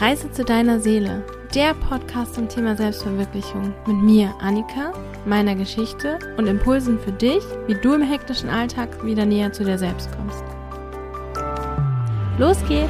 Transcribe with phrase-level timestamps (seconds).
[0.00, 1.22] Reise zu deiner Seele,
[1.54, 4.94] der Podcast zum Thema Selbstverwirklichung mit mir, Annika,
[5.26, 9.76] meiner Geschichte und Impulsen für dich, wie du im hektischen Alltag wieder näher zu dir
[9.76, 10.42] selbst kommst.
[12.38, 12.88] Los geht's!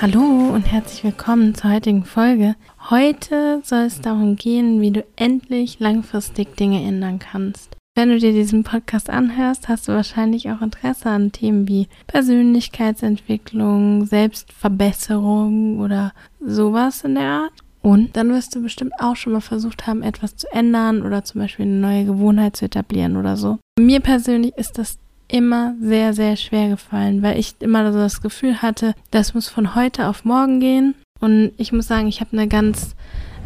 [0.00, 2.54] Hallo und herzlich willkommen zur heutigen Folge.
[2.90, 7.76] Heute soll es darum gehen, wie du endlich langfristig Dinge ändern kannst.
[7.96, 14.04] Wenn du dir diesen Podcast anhörst, hast du wahrscheinlich auch Interesse an Themen wie Persönlichkeitsentwicklung,
[14.06, 16.12] Selbstverbesserung oder
[16.44, 17.52] sowas in der Art.
[17.82, 21.40] Und dann wirst du bestimmt auch schon mal versucht haben, etwas zu ändern oder zum
[21.40, 23.58] Beispiel eine neue Gewohnheit zu etablieren oder so.
[23.78, 28.60] Mir persönlich ist das immer sehr, sehr schwer gefallen, weil ich immer so das Gefühl
[28.60, 30.96] hatte, das muss von heute auf morgen gehen.
[31.20, 32.96] Und ich muss sagen, ich habe eine ganz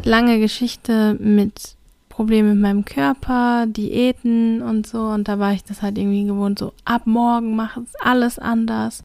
[0.03, 1.75] lange Geschichte mit
[2.19, 5.03] Probleme mit meinem Körper, Diäten und so.
[5.03, 9.03] Und da war ich das halt irgendwie gewohnt, so ab morgen macht es alles anders.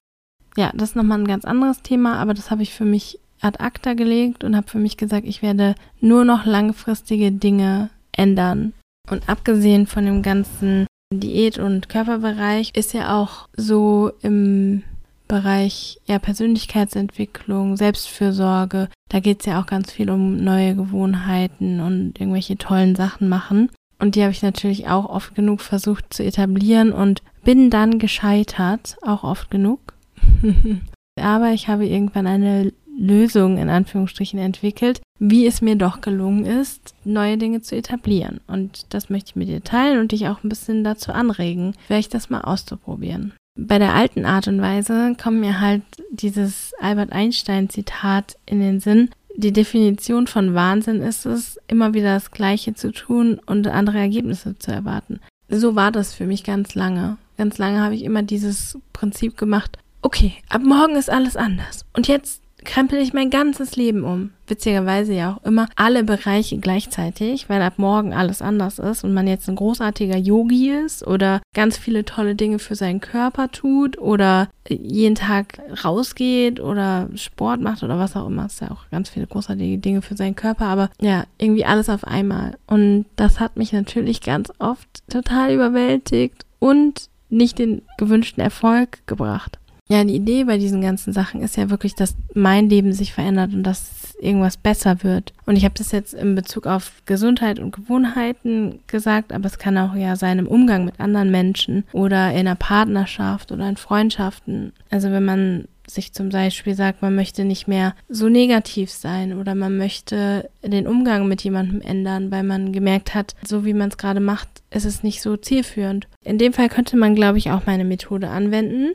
[0.56, 3.61] Ja, das ist nochmal ein ganz anderes Thema, aber das habe ich für mich ad
[3.61, 8.72] acta gelegt und habe für mich gesagt, ich werde nur noch langfristige Dinge ändern.
[9.08, 14.83] Und abgesehen von dem ganzen Diät- und Körperbereich ist ja auch so im
[15.28, 18.89] Bereich ja, Persönlichkeitsentwicklung, Selbstfürsorge.
[19.08, 23.70] Da geht es ja auch ganz viel um neue Gewohnheiten und irgendwelche tollen Sachen machen.
[23.98, 28.97] Und die habe ich natürlich auch oft genug versucht zu etablieren und bin dann gescheitert,
[29.03, 29.94] auch oft genug.
[31.20, 36.94] Aber ich habe irgendwann eine Lösung in Anführungsstrichen entwickelt, wie es mir doch gelungen ist,
[37.05, 38.41] neue Dinge zu etablieren.
[38.47, 42.14] Und das möchte ich mit dir teilen und dich auch ein bisschen dazu anregen, vielleicht
[42.14, 43.33] das mal auszuprobieren.
[43.56, 48.80] Bei der alten Art und Weise kommt mir halt dieses Albert Einstein Zitat in den
[48.80, 49.10] Sinn.
[49.36, 54.58] Die Definition von Wahnsinn ist es, immer wieder das Gleiche zu tun und andere Ergebnisse
[54.58, 55.20] zu erwarten.
[55.48, 57.16] So war das für mich ganz lange.
[57.36, 61.84] Ganz lange habe ich immer dieses Prinzip gemacht, okay, ab morgen ist alles anders.
[61.92, 64.30] Und jetzt krempel ich mein ganzes Leben um.
[64.47, 69.26] Witzigerweise ja auch immer alle Bereiche gleichzeitig, weil ab morgen alles anders ist und man
[69.26, 74.48] jetzt ein großartiger Yogi ist oder ganz viele tolle Dinge für seinen Körper tut oder
[74.69, 78.47] jeden Tag rausgeht oder Sport macht oder was auch immer.
[78.47, 81.88] Es ist ja auch ganz viele großartige Dinge für seinen Körper, aber ja, irgendwie alles
[81.88, 82.56] auf einmal.
[82.66, 89.58] Und das hat mich natürlich ganz oft total überwältigt und nicht den gewünschten Erfolg gebracht.
[89.89, 93.53] Ja, die Idee bei diesen ganzen Sachen ist ja wirklich, dass mein Leben sich verändert
[93.53, 95.34] und dass irgendwas besser wird.
[95.45, 99.77] Und ich habe das jetzt in Bezug auf Gesundheit und Gewohnheiten gesagt, aber es kann
[99.77, 104.72] auch ja sein im Umgang mit anderen Menschen oder in einer Partnerschaft oder in Freundschaften.
[104.89, 109.55] Also wenn man sich zum Beispiel sagt, man möchte nicht mehr so negativ sein oder
[109.55, 113.99] man möchte den Umgang mit jemandem ändern, weil man gemerkt hat, so wie man es
[113.99, 116.09] gerade macht, ist es nicht so zielführend.
[116.22, 118.93] In dem Fall könnte man, glaube ich, auch meine Methode anwenden.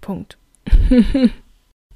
[0.00, 0.38] Punkt.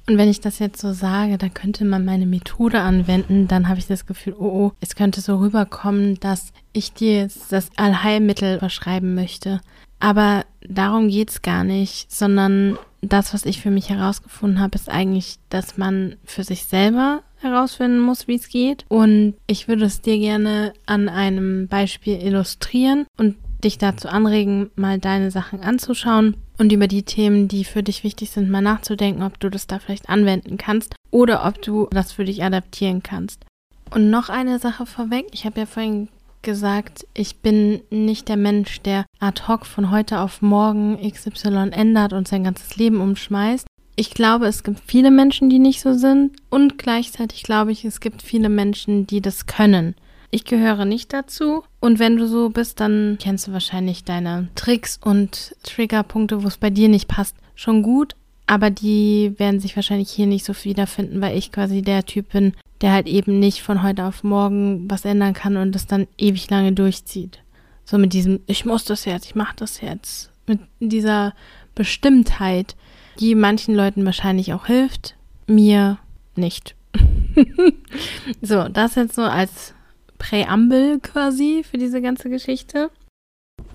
[0.07, 3.79] Und wenn ich das jetzt so sage, dann könnte man meine Methode anwenden, dann habe
[3.79, 8.59] ich das Gefühl, oh, oh, es könnte so rüberkommen, dass ich dir jetzt das Allheilmittel
[8.59, 9.61] verschreiben möchte.
[9.99, 14.89] Aber darum geht es gar nicht, sondern das, was ich für mich herausgefunden habe, ist
[14.89, 18.85] eigentlich, dass man für sich selber herausfinden muss, wie es geht.
[18.89, 24.99] Und ich würde es dir gerne an einem Beispiel illustrieren und dich dazu anregen, mal
[24.99, 29.39] deine Sachen anzuschauen und über die Themen, die für dich wichtig sind, mal nachzudenken, ob
[29.39, 33.45] du das da vielleicht anwenden kannst oder ob du das für dich adaptieren kannst.
[33.91, 35.27] Und noch eine Sache vorweg.
[35.31, 36.07] Ich habe ja vorhin
[36.41, 42.13] gesagt, ich bin nicht der Mensch, der ad hoc von heute auf morgen XY ändert
[42.13, 43.67] und sein ganzes Leben umschmeißt.
[43.97, 47.99] Ich glaube, es gibt viele Menschen, die nicht so sind und gleichzeitig glaube ich, es
[47.99, 49.95] gibt viele Menschen, die das können.
[50.35, 51.63] Ich gehöre nicht dazu.
[51.79, 56.57] Und wenn du so bist, dann kennst du wahrscheinlich deine Tricks und Triggerpunkte, wo es
[56.57, 58.17] bei dir nicht passt, schon gut.
[58.45, 62.51] Aber die werden sich wahrscheinlich hier nicht so wiederfinden, weil ich quasi der Typ bin,
[62.81, 66.49] der halt eben nicht von heute auf morgen was ändern kann und das dann ewig
[66.49, 67.39] lange durchzieht.
[67.85, 70.31] So mit diesem, ich muss das jetzt, ich mach das jetzt.
[70.47, 71.33] Mit dieser
[71.75, 72.75] Bestimmtheit,
[73.21, 75.15] die manchen Leuten wahrscheinlich auch hilft,
[75.47, 75.97] mir
[76.35, 76.75] nicht.
[78.41, 79.74] so, das jetzt so als
[80.25, 82.89] Präambel quasi für diese ganze Geschichte.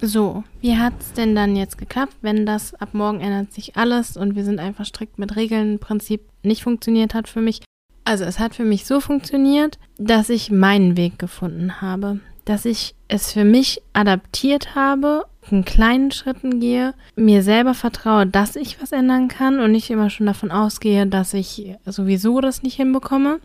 [0.01, 4.17] So, wie hat es denn dann jetzt geklappt, wenn das ab morgen ändert sich alles
[4.17, 7.61] und wir sind einfach strikt mit Regeln Prinzip nicht funktioniert hat für mich?
[8.05, 12.97] Also es hat für mich so funktioniert, dass ich meinen Weg gefunden habe, dass ich
[13.07, 18.91] es für mich adaptiert habe, in kleinen Schritten gehe, mir selber vertraue, dass ich was
[18.91, 23.39] ändern kann und nicht immer schon davon ausgehe, dass ich sowieso das nicht hinbekomme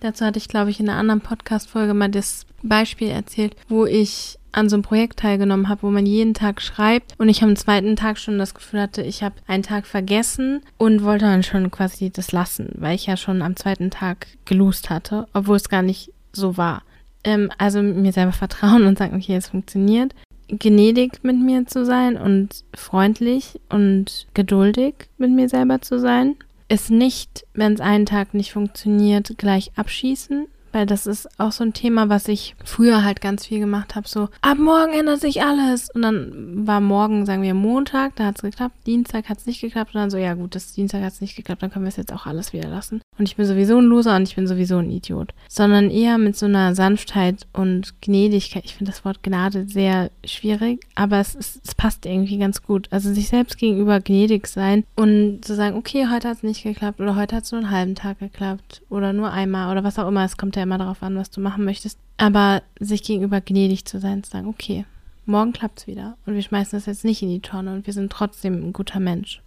[0.00, 4.38] Dazu hatte ich, glaube ich, in einer anderen Podcast-Folge mal das Beispiel erzählt, wo ich
[4.52, 7.96] an so einem Projekt teilgenommen habe, wo man jeden Tag schreibt und ich am zweiten
[7.96, 12.10] Tag schon das Gefühl hatte, ich habe einen Tag vergessen und wollte dann schon quasi
[12.10, 16.12] das lassen, weil ich ja schon am zweiten Tag gelust hatte, obwohl es gar nicht
[16.32, 16.82] so war.
[17.24, 20.14] Ähm, also mir selber vertrauen und sagen, okay, es funktioniert.
[20.48, 26.36] Gnädig mit mir zu sein und freundlich und geduldig mit mir selber zu sein.
[26.68, 31.64] Es nicht, wenn es einen Tag nicht funktioniert, gleich abschießen, weil das ist auch so
[31.64, 34.08] ein Thema, was ich früher halt ganz viel gemacht habe.
[34.08, 35.88] So, ab morgen ändert sich alles.
[35.94, 38.74] Und dann war morgen, sagen wir, Montag, da hat es geklappt.
[38.86, 39.94] Dienstag hat es nicht geklappt.
[39.94, 41.96] Und dann so, ja gut, das Dienstag hat es nicht geklappt, dann können wir es
[41.96, 43.00] jetzt auch alles wieder lassen.
[43.18, 45.34] Und ich bin sowieso ein Loser und ich bin sowieso ein Idiot.
[45.48, 48.64] Sondern eher mit so einer Sanftheit und Gnädigkeit.
[48.64, 52.88] Ich finde das Wort Gnade sehr schwierig, aber es, ist, es passt irgendwie ganz gut.
[52.90, 57.00] Also sich selbst gegenüber gnädig sein und zu sagen, okay, heute hat es nicht geklappt
[57.00, 60.08] oder heute hat es nur einen halben Tag geklappt oder nur einmal oder was auch
[60.08, 60.24] immer.
[60.24, 61.98] Es kommt ja immer darauf an, was du machen möchtest.
[62.16, 64.84] Aber sich gegenüber gnädig zu sein, zu sagen, okay,
[65.24, 67.94] morgen klappt es wieder und wir schmeißen das jetzt nicht in die Tonne und wir
[67.94, 69.40] sind trotzdem ein guter Mensch.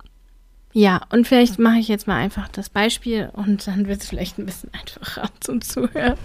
[0.74, 4.38] Ja, und vielleicht mache ich jetzt mal einfach das Beispiel und dann wird es vielleicht
[4.38, 6.18] ein bisschen einfacher zum Zuhören.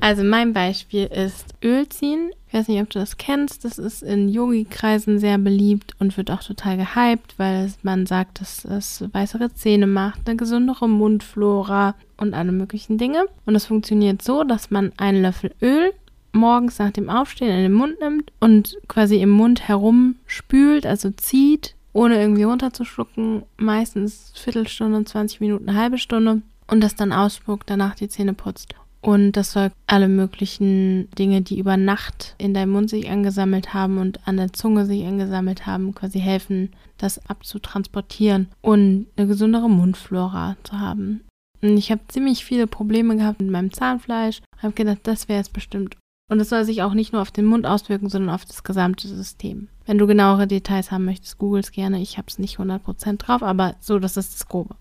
[0.00, 2.30] Also mein Beispiel ist Öl ziehen.
[2.48, 3.64] Ich weiß nicht, ob du das kennst.
[3.64, 8.64] Das ist in Yogi-Kreisen sehr beliebt und wird auch total gehypt, weil man sagt, dass
[8.64, 13.24] es weißere Zähne macht, eine gesundere Mundflora und alle möglichen Dinge.
[13.46, 15.92] Und es funktioniert so, dass man einen Löffel Öl
[16.32, 21.74] morgens nach dem Aufstehen in den Mund nimmt und quasi im Mund herumspült, also zieht,
[21.92, 23.42] ohne irgendwie runterzuschlucken.
[23.56, 26.42] Meistens Viertelstunde, 20 Minuten, halbe Stunde.
[26.66, 28.74] Und das dann ausspuckt, danach die Zähne putzt.
[29.02, 33.98] Und das soll alle möglichen Dinge, die über Nacht in deinem Mund sich angesammelt haben
[33.98, 40.56] und an der Zunge sich angesammelt haben, quasi helfen, das abzutransportieren und eine gesundere Mundflora
[40.62, 41.24] zu haben.
[41.62, 44.40] Und ich habe ziemlich viele Probleme gehabt mit meinem Zahnfleisch.
[44.58, 45.96] Habe gedacht, das wäre es bestimmt.
[46.32, 49.06] Und es soll sich auch nicht nur auf den Mund auswirken, sondern auf das gesamte
[49.06, 49.68] System.
[49.84, 52.00] Wenn du genauere Details haben möchtest, google es gerne.
[52.00, 54.74] Ich habe es nicht 100% drauf, aber so, das ist das Grobe.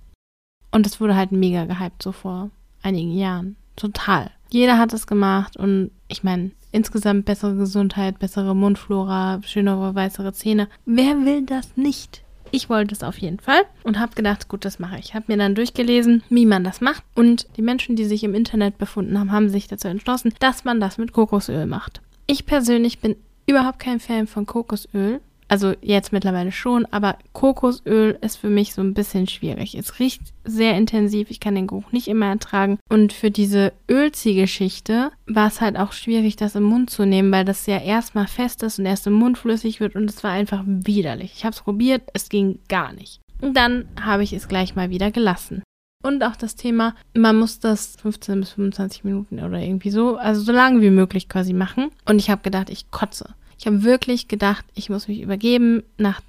[0.71, 2.51] Und es wurde halt mega gehypt, so vor
[2.81, 3.57] einigen Jahren.
[3.75, 4.31] Total.
[4.49, 10.69] Jeder hat es gemacht und ich meine, insgesamt bessere Gesundheit, bessere Mundflora, schönere, weißere Zähne.
[10.85, 12.23] Wer will das nicht?
[12.51, 15.13] Ich wollte es auf jeden Fall und habe gedacht, gut, das mache ich.
[15.13, 17.03] Habe mir dann durchgelesen, wie man das macht.
[17.15, 20.81] Und die Menschen, die sich im Internet befunden haben, haben sich dazu entschlossen, dass man
[20.81, 22.01] das mit Kokosöl macht.
[22.27, 23.15] Ich persönlich bin
[23.47, 25.21] überhaupt kein Fan von Kokosöl.
[25.51, 29.75] Also jetzt mittlerweile schon, aber Kokosöl ist für mich so ein bisschen schwierig.
[29.75, 32.79] Es riecht sehr intensiv, ich kann den Geruch nicht immer ertragen.
[32.87, 37.43] Und für diese Ölziehgeschichte war es halt auch schwierig, das im Mund zu nehmen, weil
[37.43, 40.63] das ja erstmal fest ist und erst im Mund flüssig wird und es war einfach
[40.65, 41.33] widerlich.
[41.35, 43.19] Ich habe es probiert, es ging gar nicht.
[43.41, 45.63] Und dann habe ich es gleich mal wieder gelassen.
[46.01, 50.41] Und auch das Thema, man muss das 15 bis 25 Minuten oder irgendwie so, also
[50.41, 51.89] so lange wie möglich quasi machen.
[52.05, 53.35] Und ich habe gedacht, ich kotze.
[53.61, 56.21] Ich habe wirklich gedacht, ich muss mich übergeben nach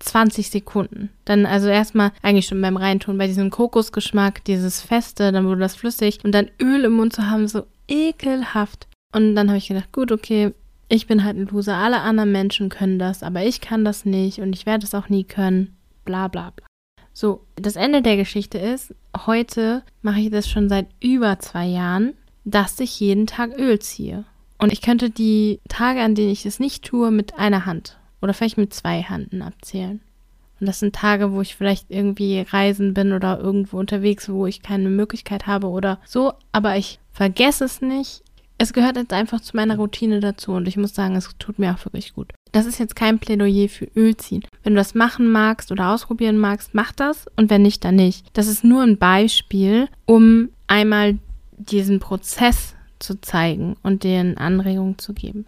[0.00, 1.08] 20 Sekunden.
[1.24, 5.76] Dann also erstmal eigentlich schon beim Reintun bei diesem Kokosgeschmack, dieses Feste, dann wurde das
[5.76, 8.86] flüssig und dann Öl im Mund zu haben, so ekelhaft.
[9.14, 10.52] Und dann habe ich gedacht, gut, okay,
[10.90, 11.78] ich bin halt ein Loser.
[11.78, 15.08] Alle anderen Menschen können das, aber ich kann das nicht und ich werde es auch
[15.08, 15.74] nie können.
[16.04, 16.66] Bla bla bla.
[17.14, 18.94] So, das Ende der Geschichte ist,
[19.24, 22.12] heute mache ich das schon seit über zwei Jahren,
[22.44, 24.26] dass ich jeden Tag Öl ziehe.
[24.58, 28.34] Und ich könnte die Tage, an denen ich es nicht tue, mit einer Hand oder
[28.34, 30.00] vielleicht mit zwei Händen abzählen.
[30.60, 34.62] Und das sind Tage, wo ich vielleicht irgendwie reisen bin oder irgendwo unterwegs, wo ich
[34.62, 36.32] keine Möglichkeit habe oder so.
[36.52, 38.22] Aber ich vergesse es nicht.
[38.56, 41.74] Es gehört jetzt einfach zu meiner Routine dazu und ich muss sagen, es tut mir
[41.74, 42.32] auch wirklich gut.
[42.52, 44.44] Das ist jetzt kein Plädoyer für Ölziehen.
[44.62, 48.26] Wenn du das machen magst oder ausprobieren magst, mach das und wenn nicht, dann nicht.
[48.32, 51.18] Das ist nur ein Beispiel, um einmal
[51.58, 55.46] diesen Prozess zu zeigen und denen Anregungen zu geben.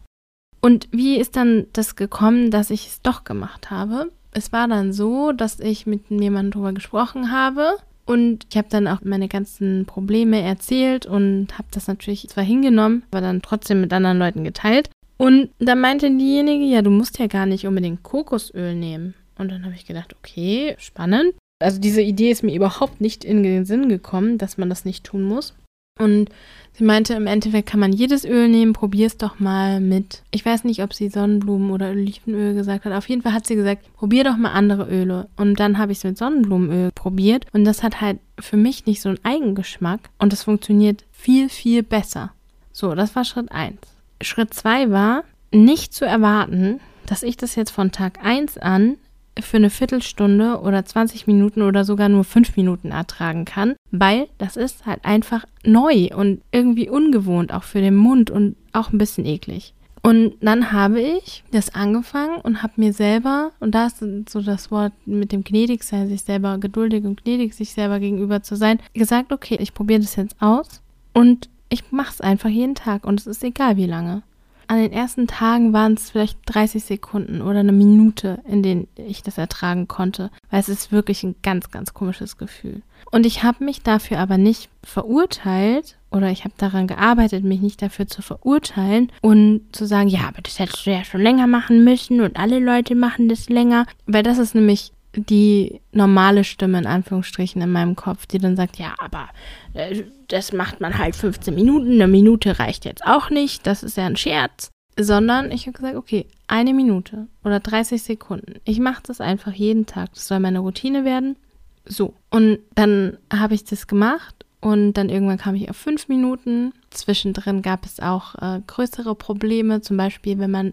[0.60, 4.10] Und wie ist dann das gekommen, dass ich es doch gemacht habe?
[4.32, 8.86] Es war dann so, dass ich mit jemandem darüber gesprochen habe und ich habe dann
[8.86, 13.92] auch meine ganzen Probleme erzählt und habe das natürlich zwar hingenommen, aber dann trotzdem mit
[13.92, 14.90] anderen Leuten geteilt.
[15.18, 19.14] Und da meinte diejenige, ja, du musst ja gar nicht unbedingt Kokosöl nehmen.
[19.38, 21.34] Und dann habe ich gedacht, okay, spannend.
[21.58, 25.04] Also diese Idee ist mir überhaupt nicht in den Sinn gekommen, dass man das nicht
[25.04, 25.54] tun muss.
[25.98, 26.28] Und
[26.72, 30.22] sie meinte, im Endeffekt kann man jedes Öl nehmen, probier es doch mal mit.
[30.30, 32.92] Ich weiß nicht, ob sie Sonnenblumen oder Olivenöl gesagt hat.
[32.92, 35.28] Auf jeden Fall hat sie gesagt, probier doch mal andere Öle.
[35.36, 37.46] Und dann habe ich es mit Sonnenblumenöl probiert.
[37.52, 40.00] Und das hat halt für mich nicht so einen Eigengeschmack.
[40.18, 42.32] Und das funktioniert viel, viel besser.
[42.72, 43.76] So, das war Schritt 1.
[44.20, 48.96] Schritt 2 war, nicht zu erwarten, dass ich das jetzt von Tag 1 an
[49.40, 54.56] für eine Viertelstunde oder 20 Minuten oder sogar nur 5 Minuten ertragen kann, weil das
[54.56, 59.26] ist halt einfach neu und irgendwie ungewohnt, auch für den Mund und auch ein bisschen
[59.26, 59.74] eklig.
[60.02, 64.70] Und dann habe ich das angefangen und habe mir selber, und da ist so das
[64.70, 68.78] Wort mit dem gnädig sein, sich selber geduldig und gnädig sich selber gegenüber zu sein,
[68.94, 70.80] gesagt, okay, ich probiere das jetzt aus
[71.12, 74.22] und ich mache es einfach jeden Tag und es ist egal wie lange.
[74.68, 79.22] An den ersten Tagen waren es vielleicht 30 Sekunden oder eine Minute, in denen ich
[79.22, 82.82] das ertragen konnte, weil es ist wirklich ein ganz, ganz komisches Gefühl.
[83.10, 87.80] Und ich habe mich dafür aber nicht verurteilt oder ich habe daran gearbeitet, mich nicht
[87.82, 91.84] dafür zu verurteilen und zu sagen, ja, aber das hättest du ja schon länger machen
[91.84, 96.86] müssen und alle Leute machen das länger, weil das ist nämlich die normale Stimme in
[96.86, 99.28] Anführungsstrichen in meinem Kopf, die dann sagt, ja, aber
[99.74, 103.96] äh, das macht man halt 15 Minuten, eine Minute reicht jetzt auch nicht, das ist
[103.96, 104.70] ja ein Scherz.
[104.98, 108.54] Sondern ich habe gesagt, okay, eine Minute oder 30 Sekunden.
[108.64, 110.14] Ich mache das einfach jeden Tag.
[110.14, 111.36] Das soll meine Routine werden.
[111.84, 112.14] So.
[112.30, 116.72] Und dann habe ich das gemacht und dann irgendwann kam ich auf fünf Minuten.
[116.90, 120.72] Zwischendrin gab es auch äh, größere Probleme, zum Beispiel, wenn man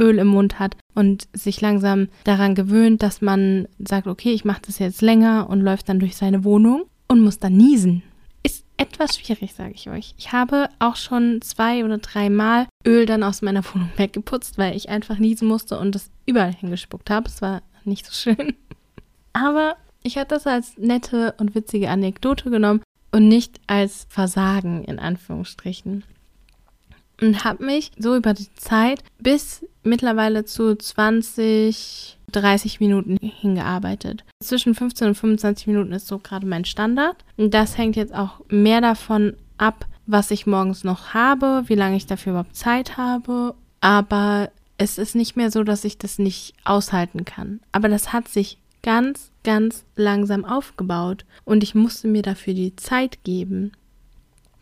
[0.00, 4.62] Öl im Mund hat und sich langsam daran gewöhnt, dass man sagt, okay, ich mache
[4.66, 8.02] das jetzt länger und läuft dann durch seine Wohnung und muss dann niesen.
[8.42, 10.14] Ist etwas schwierig, sage ich euch.
[10.18, 14.90] Ich habe auch schon zwei oder dreimal Öl dann aus meiner Wohnung weggeputzt, weil ich
[14.90, 17.28] einfach niesen musste und das überall hingespuckt habe.
[17.28, 18.54] Es war nicht so schön.
[19.32, 22.82] Aber ich hatte das als nette und witzige Anekdote genommen
[23.14, 26.02] und nicht als Versagen in Anführungsstrichen
[27.20, 34.24] und habe mich so über die Zeit bis mittlerweile zu 20, 30 Minuten hingearbeitet.
[34.42, 37.24] Zwischen 15 und 25 Minuten ist so gerade mein Standard.
[37.36, 41.96] Und das hängt jetzt auch mehr davon ab, was ich morgens noch habe, wie lange
[41.96, 43.54] ich dafür überhaupt Zeit habe.
[43.80, 47.60] Aber es ist nicht mehr so, dass ich das nicht aushalten kann.
[47.70, 53.24] Aber das hat sich ganz, ganz langsam aufgebaut und ich musste mir dafür die Zeit
[53.24, 53.72] geben.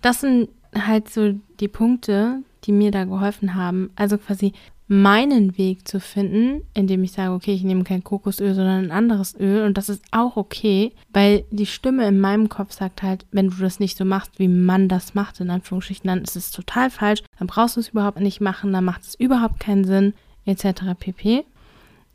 [0.00, 3.90] Das sind halt so die Punkte, die mir da geholfen haben.
[3.96, 4.52] Also quasi
[4.86, 9.34] meinen Weg zu finden, indem ich sage, okay, ich nehme kein Kokosöl, sondern ein anderes
[9.38, 13.48] Öl und das ist auch okay, weil die Stimme in meinem Kopf sagt halt, wenn
[13.48, 16.90] du das nicht so machst, wie man das macht, in Anführungsstrichen, dann ist es total
[16.90, 20.14] falsch, dann brauchst du es überhaupt nicht machen, dann macht es überhaupt keinen Sinn,
[20.44, 20.94] etc.
[20.98, 21.44] pp.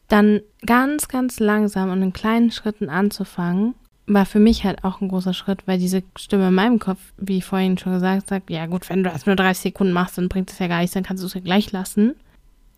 [0.07, 3.75] Dann ganz, ganz langsam und in kleinen Schritten anzufangen
[4.07, 7.41] war für mich halt auch ein großer Schritt, weil diese Stimme in meinem Kopf, wie
[7.41, 10.49] vorhin schon gesagt habe, ja gut, wenn du das nur 30 Sekunden machst, dann bringt
[10.49, 12.15] es ja gar nichts, dann kannst du es ja gleich lassen.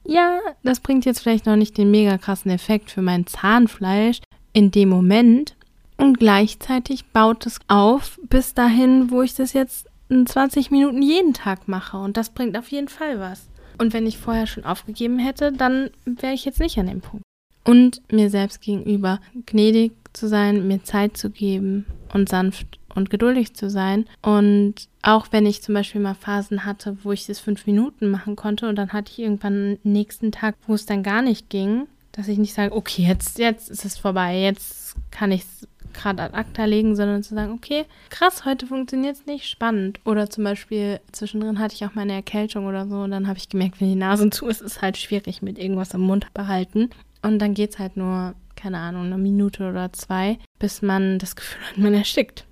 [0.05, 4.21] Ja, das bringt jetzt vielleicht noch nicht den mega krassen Effekt für mein Zahnfleisch
[4.53, 5.55] in dem Moment.
[5.97, 11.33] Und gleichzeitig baut es auf bis dahin, wo ich das jetzt in 20 Minuten jeden
[11.33, 11.97] Tag mache.
[11.97, 13.49] Und das bringt auf jeden Fall was.
[13.79, 17.23] Und wenn ich vorher schon aufgegeben hätte, dann wäre ich jetzt nicht an dem Punkt.
[17.63, 23.53] Und mir selbst gegenüber gnädig zu sein, mir Zeit zu geben und sanft und geduldig
[23.55, 24.05] zu sein.
[24.21, 28.35] Und auch wenn ich zum Beispiel mal Phasen hatte, wo ich das fünf Minuten machen
[28.35, 31.87] konnte und dann hatte ich irgendwann einen nächsten Tag, wo es dann gar nicht ging,
[32.11, 35.67] dass ich nicht sage, okay, jetzt, jetzt ist es vorbei, jetzt kann ich es
[35.99, 39.99] gerade ad acta legen, sondern zu sagen, okay, krass, heute funktioniert es nicht, spannend.
[40.05, 43.49] Oder zum Beispiel zwischendrin hatte ich auch meine Erkältung oder so und dann habe ich
[43.49, 46.89] gemerkt, wenn die Nase zu ist, ist halt schwierig mit irgendwas im Mund behalten.
[47.21, 51.35] Und dann geht es halt nur keine Ahnung, eine Minute oder zwei, bis man das
[51.35, 52.45] Gefühl hat, man erstickt.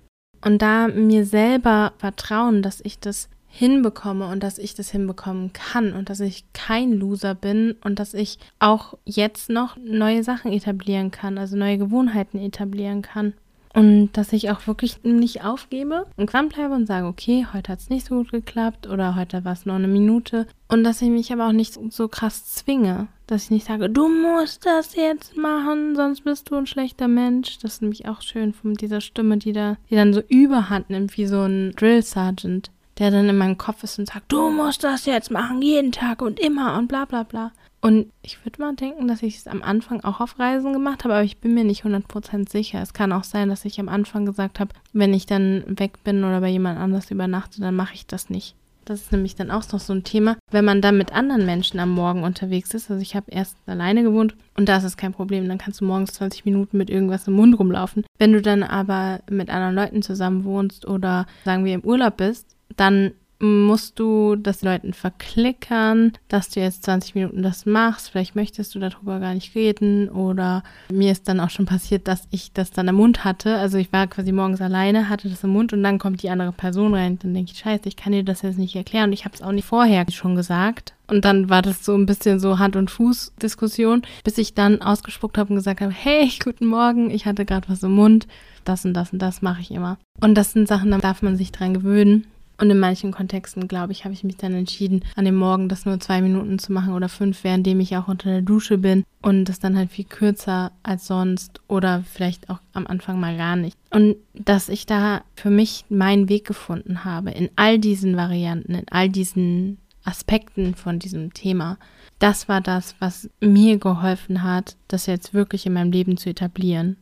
[0.44, 5.92] Und da mir selber vertrauen, dass ich das hinbekomme und dass ich das hinbekommen kann
[5.92, 11.10] und dass ich kein Loser bin und dass ich auch jetzt noch neue Sachen etablieren
[11.10, 13.34] kann, also neue Gewohnheiten etablieren kann.
[13.74, 17.90] Und dass ich auch wirklich nicht aufgebe und dranbleibe und sage, okay, heute hat es
[17.90, 20.46] nicht so gut geklappt oder heute war es nur eine Minute.
[20.68, 23.08] Und dass ich mich aber auch nicht so krass zwinge.
[23.26, 27.58] Dass ich nicht sage, du musst das jetzt machen, sonst bist du ein schlechter Mensch.
[27.58, 31.16] Das ist nämlich auch schön von dieser Stimme, die da, die dann so überhand nimmt,
[31.18, 34.84] wie so ein Drill Sergeant, der dann in meinem Kopf ist und sagt, du musst
[34.84, 37.52] das jetzt machen, jeden Tag und immer und bla bla bla.
[37.80, 41.14] Und ich würde mal denken, dass ich es am Anfang auch auf Reisen gemacht habe,
[41.14, 42.82] aber ich bin mir nicht 100% sicher.
[42.82, 46.24] Es kann auch sein, dass ich am Anfang gesagt habe, wenn ich dann weg bin
[46.24, 48.56] oder bei jemand anders übernachte, dann mache ich das nicht.
[48.84, 51.78] Das ist nämlich dann auch noch so ein Thema, wenn man dann mit anderen Menschen
[51.78, 52.90] am Morgen unterwegs ist.
[52.90, 55.46] Also ich habe erst alleine gewohnt und da ist es kein Problem.
[55.46, 58.04] Dann kannst du morgens 20 Minuten mit irgendwas im Mund rumlaufen.
[58.18, 62.56] Wenn du dann aber mit anderen Leuten zusammen wohnst oder sagen wir im Urlaub bist,
[62.78, 68.10] dann musst du das Leuten verklickern, dass du jetzt 20 Minuten das machst.
[68.10, 70.08] Vielleicht möchtest du darüber gar nicht reden.
[70.08, 73.56] Oder mir ist dann auch schon passiert, dass ich das dann im Mund hatte.
[73.56, 76.52] Also ich war quasi morgens alleine, hatte das im Mund und dann kommt die andere
[76.52, 77.18] Person rein.
[77.20, 79.10] Dann denke ich, scheiße, ich kann dir das jetzt nicht erklären.
[79.10, 80.94] Und ich habe es auch nicht vorher schon gesagt.
[81.06, 85.38] Und dann war das so ein bisschen so Hand- und Fuß-Diskussion, bis ich dann ausgespuckt
[85.38, 88.26] habe und gesagt habe, hey, guten Morgen, ich hatte gerade was im Mund.
[88.64, 89.96] Das und das und das mache ich immer.
[90.20, 92.26] Und das sind Sachen, da darf man sich dran gewöhnen.
[92.60, 95.86] Und in manchen Kontexten, glaube ich, habe ich mich dann entschieden, an dem Morgen das
[95.86, 99.44] nur zwei Minuten zu machen oder fünf, währenddem ich auch unter der Dusche bin und
[99.44, 103.76] das dann halt viel kürzer als sonst oder vielleicht auch am Anfang mal gar nicht.
[103.90, 108.88] Und dass ich da für mich meinen Weg gefunden habe in all diesen Varianten, in
[108.90, 111.78] all diesen Aspekten von diesem Thema.
[112.18, 116.96] Das war das, was mir geholfen hat, das jetzt wirklich in meinem Leben zu etablieren.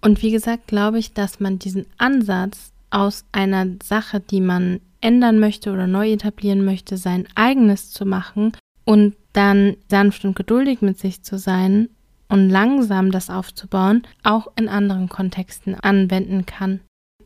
[0.00, 5.38] Und wie gesagt, glaube ich, dass man diesen Ansatz aus einer Sache, die man ändern
[5.38, 8.52] möchte oder neu etablieren möchte, sein eigenes zu machen
[8.84, 11.88] und dann sanft und geduldig mit sich zu sein
[12.28, 16.80] und langsam das aufzubauen, auch in anderen Kontexten anwenden kann.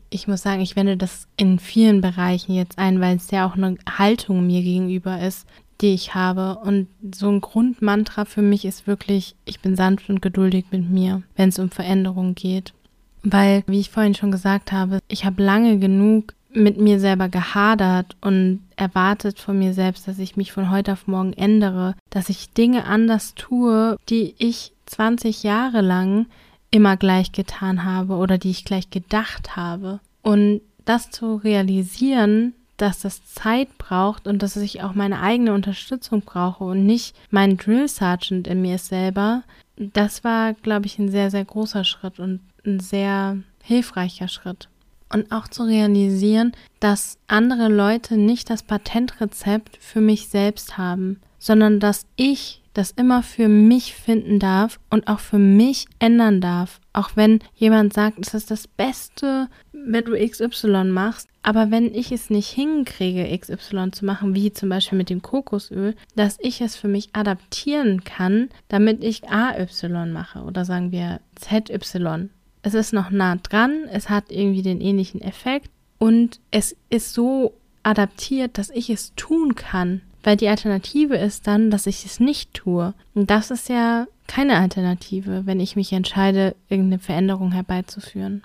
[0.09, 3.55] Ich muss sagen, ich wende das in vielen Bereichen jetzt ein, weil es ja auch
[3.55, 5.47] eine Haltung mir gegenüber ist,
[5.81, 6.57] die ich habe.
[6.57, 11.21] Und so ein Grundmantra für mich ist wirklich, ich bin sanft und geduldig mit mir,
[11.35, 12.73] wenn es um Veränderung geht.
[13.21, 18.15] Weil, wie ich vorhin schon gesagt habe, ich habe lange genug mit mir selber gehadert
[18.21, 22.51] und erwartet von mir selbst, dass ich mich von heute auf morgen ändere, dass ich
[22.51, 26.25] Dinge anders tue, die ich 20 Jahre lang
[26.71, 29.99] immer gleich getan habe oder die ich gleich gedacht habe.
[30.21, 36.21] Und das zu realisieren, dass das Zeit braucht und dass ich auch meine eigene Unterstützung
[36.21, 39.43] brauche und nicht mein Drill Sergeant in mir selber,
[39.75, 44.69] das war, glaube ich, ein sehr, sehr großer Schritt und ein sehr hilfreicher Schritt.
[45.11, 51.79] Und auch zu realisieren, dass andere Leute nicht das Patentrezept für mich selbst haben, sondern
[51.79, 56.79] dass ich das immer für mich finden darf und auch für mich ändern darf.
[56.93, 61.27] Auch wenn jemand sagt, es ist das Beste, wenn du XY machst.
[61.41, 65.95] Aber wenn ich es nicht hinkriege, XY zu machen, wie zum Beispiel mit dem Kokosöl,
[66.15, 69.67] dass ich es für mich adaptieren kann, damit ich AY
[70.07, 72.29] mache oder sagen wir ZY.
[72.61, 77.53] Es ist noch nah dran, es hat irgendwie den ähnlichen Effekt und es ist so
[77.83, 80.01] adaptiert, dass ich es tun kann.
[80.23, 82.93] Weil die Alternative ist dann, dass ich es nicht tue.
[83.13, 88.43] Und das ist ja keine Alternative, wenn ich mich entscheide, irgendeine Veränderung herbeizuführen.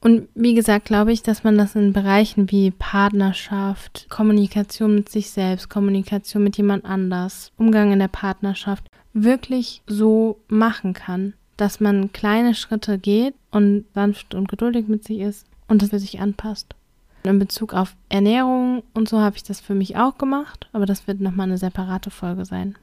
[0.00, 5.30] Und wie gesagt, glaube ich, dass man das in Bereichen wie Partnerschaft, Kommunikation mit sich
[5.30, 12.12] selbst, Kommunikation mit jemand anders, Umgang in der Partnerschaft wirklich so machen kann, dass man
[12.12, 16.74] kleine Schritte geht und sanft und geduldig mit sich ist und das für sich anpasst.
[17.22, 21.06] In Bezug auf Ernährung und so habe ich das für mich auch gemacht, aber das
[21.06, 22.76] wird nochmal eine separate Folge sein.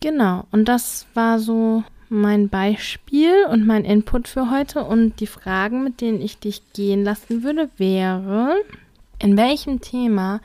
[0.00, 4.84] Genau, und das war so mein Beispiel und mein Input für heute.
[4.84, 8.54] Und die Fragen, mit denen ich dich gehen lassen würde, wäre,
[9.18, 10.40] in welchem Thema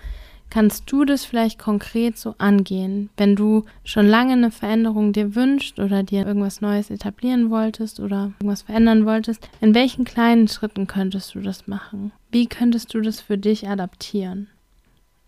[0.50, 5.80] kannst du das vielleicht konkret so angehen, wenn du schon lange eine Veränderung dir wünschst
[5.80, 9.48] oder dir irgendwas Neues etablieren wolltest oder irgendwas verändern wolltest?
[9.62, 12.12] In welchen kleinen Schritten könntest du das machen?
[12.32, 14.48] Wie könntest du das für dich adaptieren?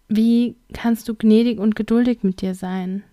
[0.08, 3.04] Wie kannst du gnädig und geduldig mit dir sein?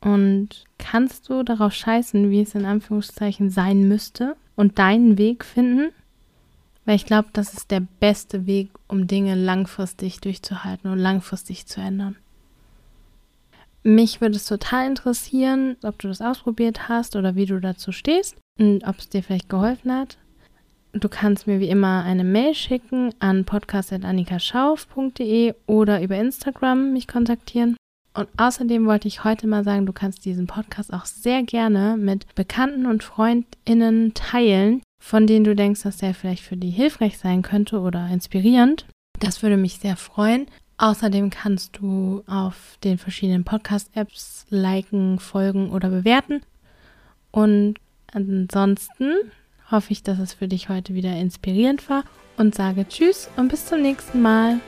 [0.00, 5.90] Und kannst du darauf scheißen, wie es in Anführungszeichen sein müsste und deinen Weg finden?
[6.84, 11.80] Weil ich glaube, das ist der beste Weg, um Dinge langfristig durchzuhalten und langfristig zu
[11.80, 12.16] ändern.
[13.84, 18.36] Mich würde es total interessieren, ob du das ausprobiert hast oder wie du dazu stehst
[18.58, 20.18] und ob es dir vielleicht geholfen hat.
[20.92, 27.78] Du kannst mir wie immer eine Mail schicken an podcast.annikaschauf.de oder über Instagram mich kontaktieren.
[28.14, 32.26] Und außerdem wollte ich heute mal sagen, du kannst diesen Podcast auch sehr gerne mit
[32.34, 37.42] Bekannten und Freundinnen teilen, von denen du denkst, dass der vielleicht für die hilfreich sein
[37.42, 38.86] könnte oder inspirierend.
[39.18, 40.46] Das würde mich sehr freuen.
[40.78, 46.42] Außerdem kannst du auf den verschiedenen Podcast-Apps liken, folgen oder bewerten.
[47.32, 47.74] Und
[48.12, 49.12] ansonsten
[49.72, 52.04] hoffe ich, dass es für dich heute wieder inspirierend war
[52.36, 54.60] und sage Tschüss und bis zum nächsten Mal.